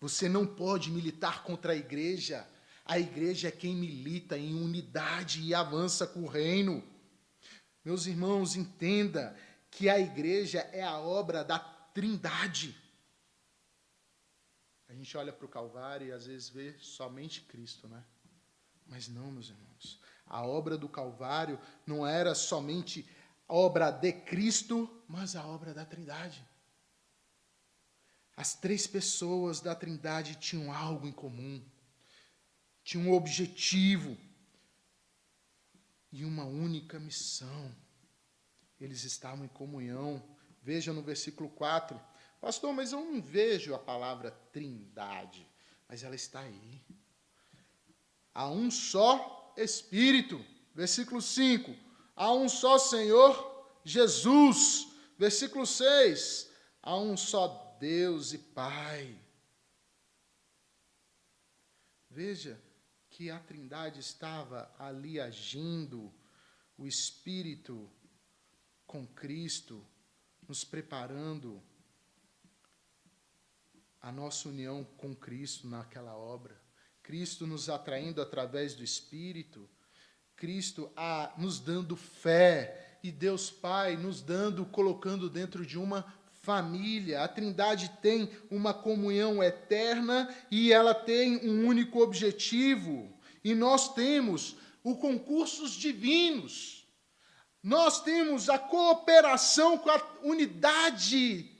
[0.00, 2.48] Você não pode militar contra a igreja.
[2.84, 6.82] A igreja é quem milita em unidade e avança com o reino.
[7.84, 9.36] Meus irmãos, entenda
[9.68, 12.76] que a igreja é a obra da Trindade.
[14.88, 18.04] A gente olha para o Calvário e às vezes vê somente Cristo, né?
[18.92, 19.98] Mas não, meus irmãos.
[20.26, 23.08] A obra do Calvário não era somente
[23.48, 26.46] obra de Cristo, mas a obra da Trindade.
[28.36, 31.64] As três pessoas da Trindade tinham algo em comum,
[32.84, 34.14] tinham um objetivo
[36.12, 37.74] e uma única missão.
[38.78, 40.22] Eles estavam em comunhão.
[40.62, 41.98] Veja no versículo 4.
[42.42, 45.48] Pastor, mas eu não vejo a palavra Trindade,
[45.88, 46.84] mas ela está aí.
[48.34, 50.44] Há um só Espírito.
[50.74, 51.74] Versículo 5
[52.14, 54.88] Há um só Senhor, Jesus.
[55.18, 56.50] Versículo 6.
[56.82, 59.18] Há um só Deus e Pai.
[62.08, 62.62] Veja
[63.08, 66.12] que a Trindade estava ali agindo,
[66.78, 67.90] o Espírito
[68.86, 69.86] com Cristo,
[70.46, 71.62] nos preparando
[74.00, 76.61] a nossa união com Cristo naquela obra.
[77.02, 79.68] Cristo nos atraindo através do Espírito
[80.42, 86.04] Cristo a nos dando fé e Deus Pai nos dando, colocando dentro de uma
[86.42, 87.22] família.
[87.22, 93.08] A Trindade tem uma comunhão eterna e ela tem um único objetivo.
[93.44, 96.88] E nós temos os concursos divinos.
[97.62, 101.51] Nós temos a cooperação com a unidade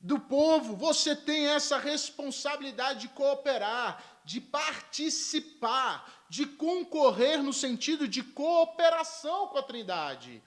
[0.00, 0.74] do povo.
[0.76, 9.58] Você tem essa responsabilidade de cooperar, de participar, de concorrer no sentido de cooperação com
[9.58, 10.42] a Trindade.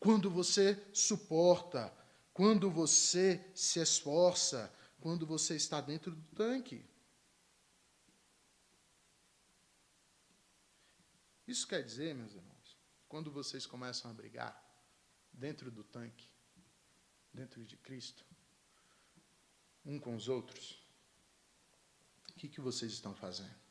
[0.00, 1.92] Quando você suporta,
[2.34, 6.84] quando você se esforça, quando você está dentro do tanque.
[11.46, 14.58] Isso quer dizer, meus irmãos, quando vocês começam a brigar
[15.32, 16.26] dentro do tanque,
[17.32, 18.24] dentro de Cristo,
[19.84, 20.82] um com os outros,
[22.30, 23.62] o que, que vocês estão fazendo?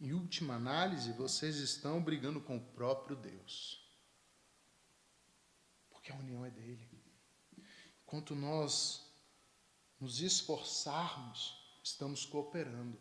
[0.00, 3.86] Em última análise, vocês estão brigando com o próprio Deus.
[5.90, 6.88] Porque a união é dele.
[8.02, 9.06] Enquanto nós
[10.00, 12.98] nos esforçarmos, estamos cooperando.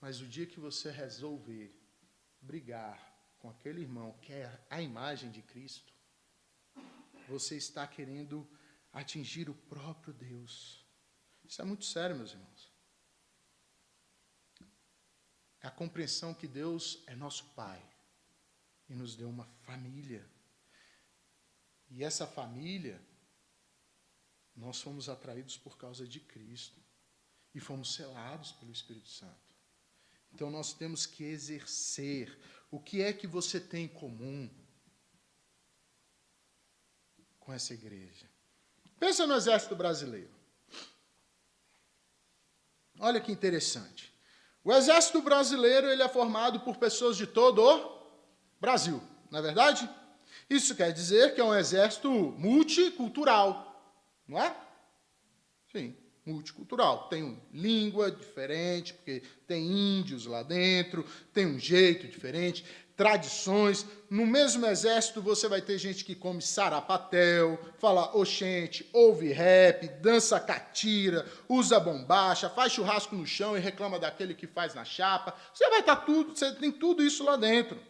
[0.00, 1.78] Mas o dia que você resolver
[2.40, 2.98] brigar
[3.38, 5.92] com aquele irmão que é a imagem de Cristo,
[7.28, 8.48] você está querendo
[8.92, 10.79] atingir o próprio Deus.
[11.50, 12.70] Isso é muito sério, meus irmãos
[15.60, 17.82] é a compreensão que Deus é nosso Pai
[18.88, 20.26] e nos deu uma família.
[21.90, 23.00] E essa família,
[24.56, 26.80] nós fomos atraídos por causa de Cristo
[27.54, 29.50] e fomos selados pelo Espírito Santo.
[30.32, 32.38] Então nós temos que exercer.
[32.70, 34.48] O que é que você tem em comum
[37.38, 38.30] com essa igreja?
[38.98, 40.39] Pensa no exército brasileiro.
[43.00, 44.14] Olha que interessante.
[44.62, 48.00] O exército brasileiro ele é formado por pessoas de todo o
[48.60, 49.88] Brasil, não é verdade?
[50.50, 53.96] Isso quer dizer que é um exército multicultural,
[54.28, 54.54] não é?
[55.72, 55.96] Sim,
[56.26, 57.08] multicultural.
[57.08, 62.66] Tem língua diferente, porque tem índios lá dentro, tem um jeito diferente,
[63.00, 63.86] tradições.
[64.10, 70.38] No mesmo exército você vai ter gente que come sarapatel, fala oxente, ouve rap, dança
[70.38, 75.34] catira, usa bombacha, faz churrasco no chão e reclama daquele que faz na chapa.
[75.54, 77.80] Você vai estar tudo, você tem tudo isso lá dentro.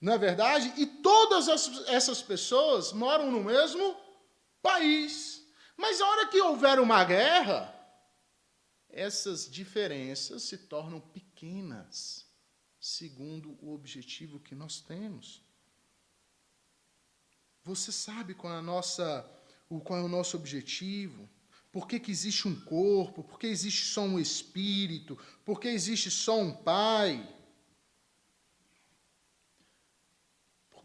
[0.00, 0.72] Não é verdade?
[0.76, 1.46] E todas
[1.86, 3.96] essas pessoas moram no mesmo
[4.60, 5.46] país.
[5.76, 7.72] Mas a hora que houver uma guerra,
[8.90, 12.17] essas diferenças se tornam pequenas
[12.80, 15.42] segundo o objetivo que nós temos.
[17.64, 19.28] Você sabe qual é, nossa,
[19.84, 21.28] qual é o nosso objetivo?
[21.70, 23.22] Por que, que existe um corpo?
[23.22, 25.18] Por que existe só um espírito?
[25.44, 27.36] Por que existe só um pai?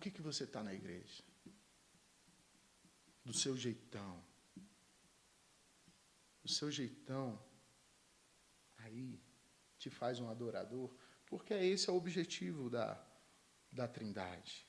[0.03, 1.23] que, que você está na igreja?
[3.23, 4.21] Do seu jeitão.
[6.43, 7.41] O seu jeitão
[8.79, 9.17] aí
[9.77, 10.93] te faz um adorador,
[11.33, 12.95] porque esse é o objetivo da,
[13.71, 14.67] da Trindade.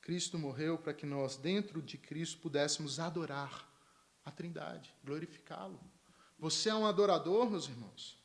[0.00, 3.68] Cristo morreu para que nós, dentro de Cristo, pudéssemos adorar
[4.24, 5.80] a Trindade, glorificá-lo.
[6.38, 8.16] Você é um adorador, meus irmãos?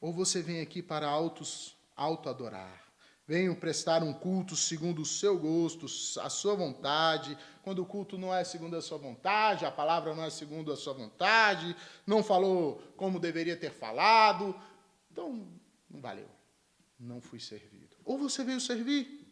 [0.00, 2.90] Ou você vem aqui para autos, auto-adorar?
[3.26, 5.84] Venham prestar um culto segundo o seu gosto,
[6.22, 7.36] a sua vontade.
[7.62, 10.76] Quando o culto não é segundo a sua vontade, a palavra não é segundo a
[10.76, 11.76] sua vontade,
[12.06, 14.58] não falou como deveria ter falado,
[15.10, 15.46] então
[15.90, 16.39] não valeu.
[17.00, 17.96] Não fui servido.
[18.04, 19.26] Ou você veio servir,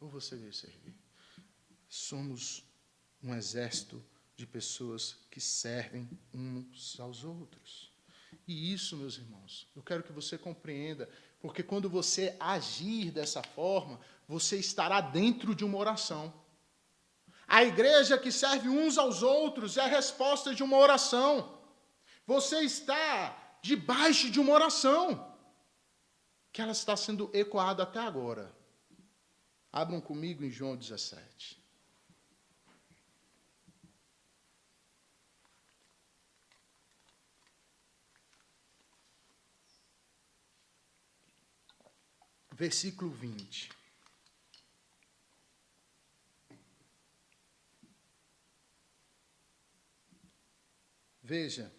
[0.00, 0.92] ou você veio servir.
[1.88, 2.64] Somos
[3.22, 4.04] um exército
[4.34, 7.92] de pessoas que servem uns aos outros.
[8.48, 11.08] E isso, meus irmãos, eu quero que você compreenda,
[11.40, 16.34] porque quando você agir dessa forma, você estará dentro de uma oração.
[17.46, 21.60] A igreja que serve uns aos outros é a resposta de uma oração.
[22.26, 25.31] Você está debaixo de uma oração,
[26.52, 28.54] que ela está sendo ecoada até agora.
[29.72, 31.58] Abram comigo em João 17.
[42.52, 43.70] Versículo 20.
[51.22, 51.72] Veja,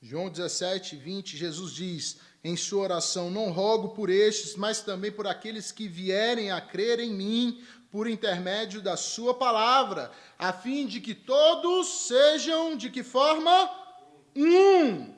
[0.00, 5.26] João 17, 20, Jesus diz em sua oração: Não rogo por estes, mas também por
[5.26, 11.00] aqueles que vierem a crer em mim por intermédio da sua palavra, a fim de
[11.00, 13.70] que todos sejam de que forma?
[14.36, 15.14] Um.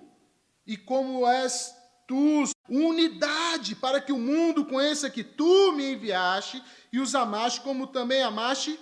[0.67, 1.75] E como és
[2.07, 7.87] tu, unidade, para que o mundo conheça que tu me enviaste e os amaste como
[7.87, 8.81] também amaste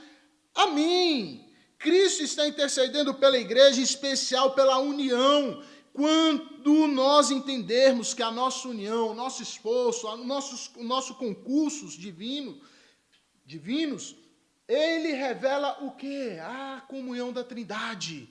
[0.55, 1.44] a mim.
[1.78, 5.62] Cristo está intercedendo pela igreja, em especial pela união
[5.93, 11.95] quando nós entendermos que a nossa união, o nosso esforço, o nosso, o nosso concursos
[11.95, 12.61] divino,
[13.45, 14.14] divinos,
[14.68, 16.39] ele revela o que?
[16.41, 18.28] A comunhão da Trindade.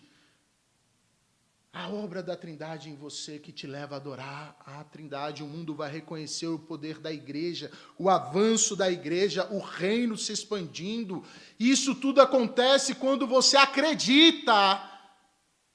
[1.74, 5.43] A obra da Trindade em você que te leva a adorar a Trindade.
[5.43, 10.32] O mundo vai reconhecer o poder da igreja, o avanço da igreja, o reino se
[10.32, 11.24] expandindo.
[11.60, 14.97] Isso tudo acontece quando você acredita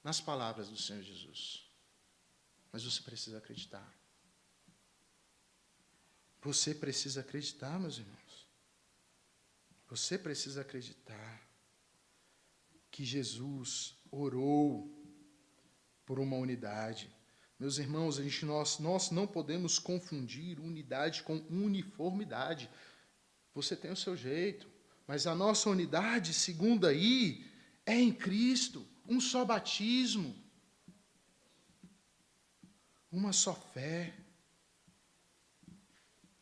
[0.03, 1.62] nas palavras do Senhor Jesus.
[2.73, 3.95] Mas você precisa acreditar.
[6.41, 8.49] Você precisa acreditar, meus irmãos.
[9.87, 11.47] Você precisa acreditar
[12.89, 14.91] que Jesus orou
[16.03, 17.09] por uma unidade.
[17.59, 22.69] Meus irmãos, a gente, nós, nós não podemos confundir unidade com uniformidade.
[23.53, 24.67] Você tem o seu jeito,
[25.07, 27.45] mas a nossa unidade, segundo aí,
[27.85, 30.42] é em Cristo, um só batismo,
[33.13, 34.11] uma só fé,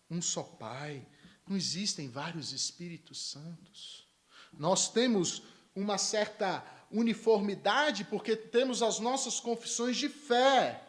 [0.09, 1.05] um só Pai.
[1.45, 4.07] Não existem vários Espíritos Santos.
[4.53, 5.43] Nós temos
[5.75, 10.81] uma certa uniformidade porque temos as nossas confissões de fé.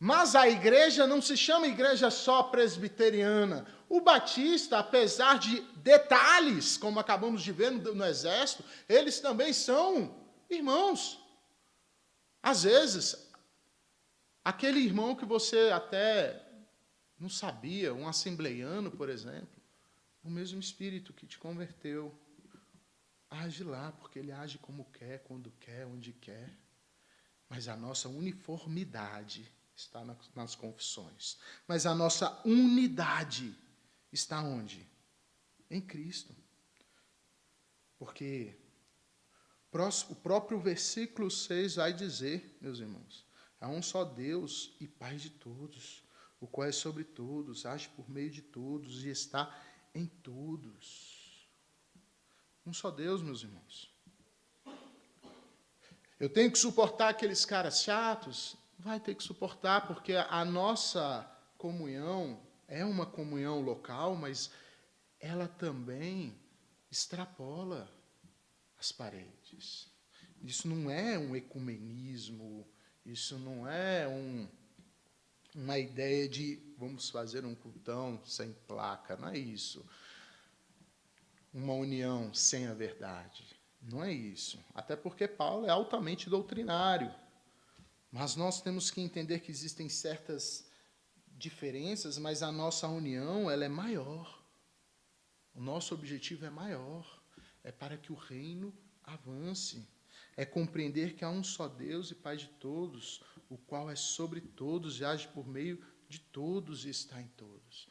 [0.00, 3.66] Mas a igreja não se chama igreja só presbiteriana.
[3.88, 10.12] O batista, apesar de detalhes, como acabamos de ver no, no exército, eles também são
[10.50, 11.20] irmãos.
[12.42, 13.25] Às vezes,
[14.46, 16.40] Aquele irmão que você até
[17.18, 19.60] não sabia, um assembleiano, por exemplo,
[20.22, 22.16] o mesmo espírito que te converteu,
[23.28, 26.56] age lá, porque ele age como quer, quando quer, onde quer.
[27.48, 31.38] Mas a nossa uniformidade está nas confissões.
[31.66, 33.52] Mas a nossa unidade
[34.12, 34.88] está onde?
[35.68, 36.32] Em Cristo.
[37.98, 38.56] Porque
[40.08, 43.25] o próprio versículo 6 vai dizer, meus irmãos,
[43.60, 46.04] Há um só Deus e Pai de todos,
[46.40, 49.54] o qual é sobre todos, age por meio de todos e está
[49.94, 51.48] em todos.
[52.66, 53.90] Um só Deus, meus irmãos.
[56.18, 58.56] Eu tenho que suportar aqueles caras chatos?
[58.78, 61.24] Vai ter que suportar, porque a nossa
[61.56, 64.50] comunhão é uma comunhão local, mas
[65.20, 66.38] ela também
[66.90, 67.90] extrapola
[68.78, 69.88] as paredes.
[70.42, 72.66] Isso não é um ecumenismo
[73.06, 74.48] isso não é um,
[75.54, 79.84] uma ideia de vamos fazer um cultão sem placa, não é isso.
[81.54, 83.46] Uma união sem a verdade.
[83.80, 84.58] Não é isso.
[84.74, 87.14] Até porque Paulo é altamente doutrinário.
[88.10, 90.66] Mas nós temos que entender que existem certas
[91.28, 94.42] diferenças, mas a nossa união ela é maior.
[95.54, 97.22] O nosso objetivo é maior,
[97.62, 99.86] é para que o reino avance.
[100.36, 104.40] É compreender que há um só Deus e Pai de todos, o qual é sobre
[104.40, 107.88] todos e age por meio de todos e está em todos.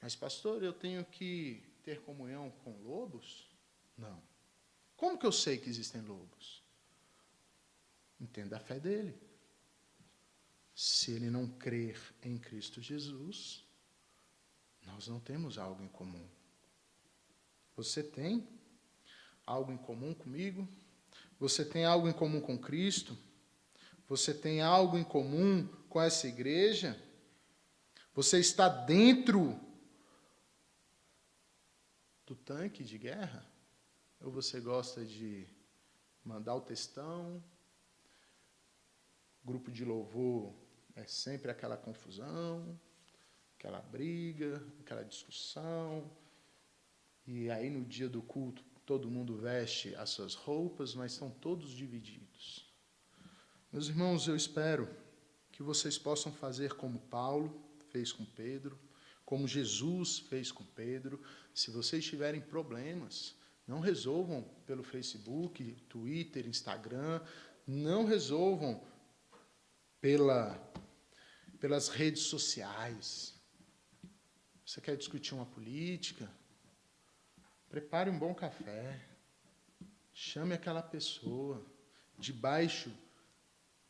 [0.00, 3.48] Mas, pastor, eu tenho que ter comunhão com lobos?
[3.96, 4.22] Não.
[4.96, 6.62] Como que eu sei que existem lobos?
[8.20, 9.18] Entenda a fé dele.
[10.74, 13.64] Se ele não crer em Cristo Jesus,
[14.82, 16.28] nós não temos algo em comum.
[17.76, 18.48] Você tem
[19.46, 20.68] algo em comum comigo?
[21.38, 23.16] Você tem algo em comum com Cristo?
[24.08, 27.00] Você tem algo em comum com essa igreja?
[28.14, 29.58] Você está dentro
[32.26, 33.44] do tanque de guerra?
[34.20, 35.46] Ou você gosta de
[36.24, 37.42] mandar o textão?
[39.44, 40.54] Grupo de louvor
[40.94, 42.78] é sempre aquela confusão,
[43.58, 46.10] aquela briga, aquela discussão.
[47.26, 51.70] E aí no dia do culto todo mundo veste as suas roupas, mas estão todos
[51.70, 52.66] divididos.
[53.72, 54.88] Meus irmãos, eu espero
[55.50, 58.78] que vocês possam fazer como Paulo fez com Pedro,
[59.24, 61.22] como Jesus fez com Pedro.
[61.54, 63.34] Se vocês tiverem problemas,
[63.66, 67.20] não resolvam pelo Facebook, Twitter, Instagram,
[67.66, 68.82] não resolvam
[70.00, 70.56] pela,
[71.58, 73.34] pelas redes sociais.
[74.66, 76.30] Você quer discutir uma política?
[77.74, 79.04] Prepare um bom café.
[80.12, 81.60] Chame aquela pessoa
[82.16, 82.96] debaixo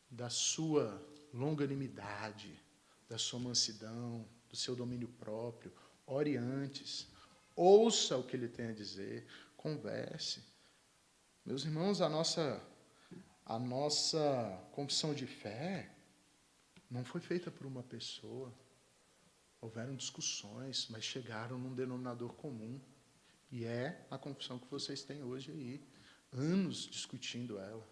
[0.09, 2.59] da sua longanimidade
[3.07, 5.70] da sua mansidão, do seu domínio próprio.
[6.07, 7.07] Ore antes,
[7.55, 10.43] ouça o que ele tem a dizer, converse.
[11.45, 12.66] Meus irmãos, a nossa
[13.45, 15.95] a nossa confissão de fé
[16.91, 18.51] não foi feita por uma pessoa.
[19.61, 22.80] Houveram discussões, mas chegaram num denominador comum.
[23.55, 25.81] E é a confissão que vocês têm hoje aí.
[26.33, 27.89] Anos discutindo ela.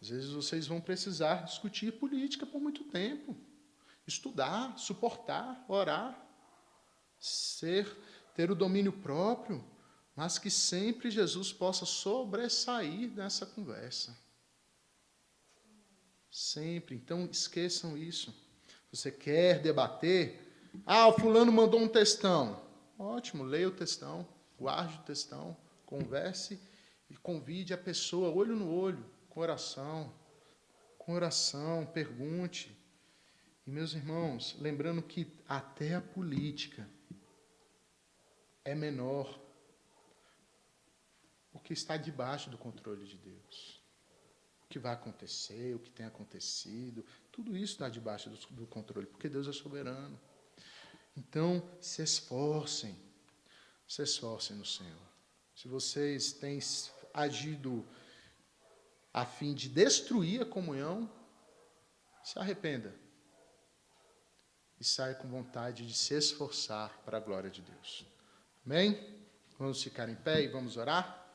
[0.00, 3.36] Às vezes vocês vão precisar discutir política por muito tempo
[4.06, 6.16] estudar, suportar, orar,
[7.18, 7.84] ser,
[8.32, 9.64] ter o domínio próprio,
[10.14, 14.16] mas que sempre Jesus possa sobressair nessa conversa.
[16.30, 16.94] Sempre.
[16.94, 18.32] Então esqueçam isso.
[18.92, 20.70] Você quer debater?
[20.86, 22.64] Ah, o fulano mandou um textão.
[22.96, 26.60] Ótimo, leia o textão, guarde o textão, converse
[27.08, 30.12] e convide a pessoa olho no olho, com oração,
[30.98, 32.76] com oração, pergunte,
[33.66, 36.88] e, meus irmãos, lembrando que até a política
[38.64, 39.40] é menor,
[41.50, 43.82] porque está debaixo do controle de Deus.
[44.64, 49.06] O que vai acontecer, o que tem acontecido, tudo isso está debaixo do, do controle,
[49.06, 50.18] porque Deus é soberano.
[51.16, 52.96] Então, se esforcem,
[53.86, 55.06] se esforcem no Senhor.
[55.54, 56.58] Se vocês têm
[57.14, 57.86] agido
[59.12, 61.10] a fim de destruir a comunhão,
[62.22, 62.94] se arrependa
[64.78, 68.04] e saia com vontade de se esforçar para a glória de Deus.
[68.64, 69.24] Amém?
[69.58, 71.25] Vamos ficar em pé e vamos orar?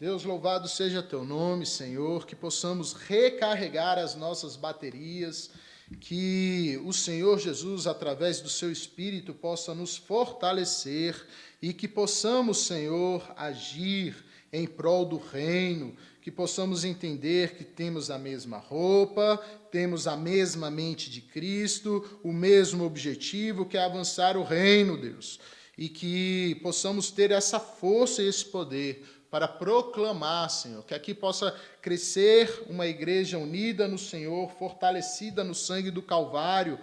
[0.00, 5.50] Deus, louvado seja teu nome, Senhor, que possamos recarregar as nossas baterias,
[5.98, 11.20] que o Senhor Jesus, através do seu Espírito, possa nos fortalecer
[11.60, 14.14] e que possamos, Senhor, agir
[14.52, 19.36] em prol do reino, que possamos entender que temos a mesma roupa,
[19.72, 25.40] temos a mesma mente de Cristo, o mesmo objetivo, que é avançar o reino, Deus,
[25.76, 31.54] e que possamos ter essa força e esse poder para proclamar, Senhor, que aqui possa
[31.82, 36.78] crescer uma igreja unida no Senhor, fortalecida no sangue do Calvário,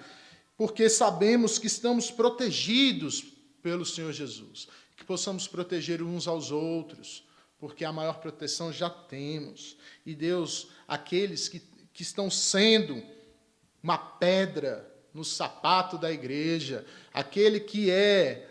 [0.57, 3.23] porque sabemos que estamos protegidos
[3.61, 7.25] pelo Senhor Jesus, que possamos proteger uns aos outros,
[7.57, 9.75] porque a maior proteção já temos.
[10.05, 11.59] E Deus, aqueles que,
[11.91, 13.03] que estão sendo
[13.81, 18.47] uma pedra no sapato da igreja, aquele que é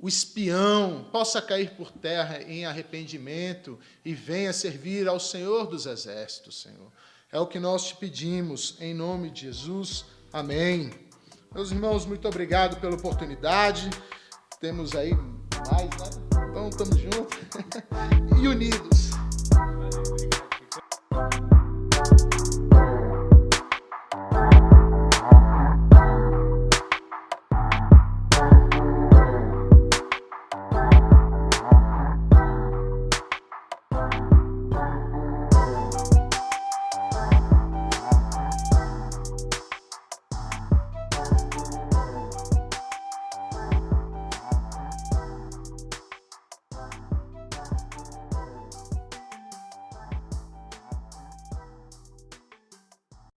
[0.00, 6.62] o espião, possa cair por terra em arrependimento e venha servir ao Senhor dos Exércitos,
[6.62, 6.90] Senhor.
[7.30, 10.06] É o que nós te pedimos, em nome de Jesus.
[10.32, 10.90] Amém.
[11.54, 13.90] Meus irmãos, muito obrigado pela oportunidade.
[14.60, 16.46] Temos aí mais, né?
[16.50, 17.38] Então, estamos juntos
[18.42, 19.09] e unidos.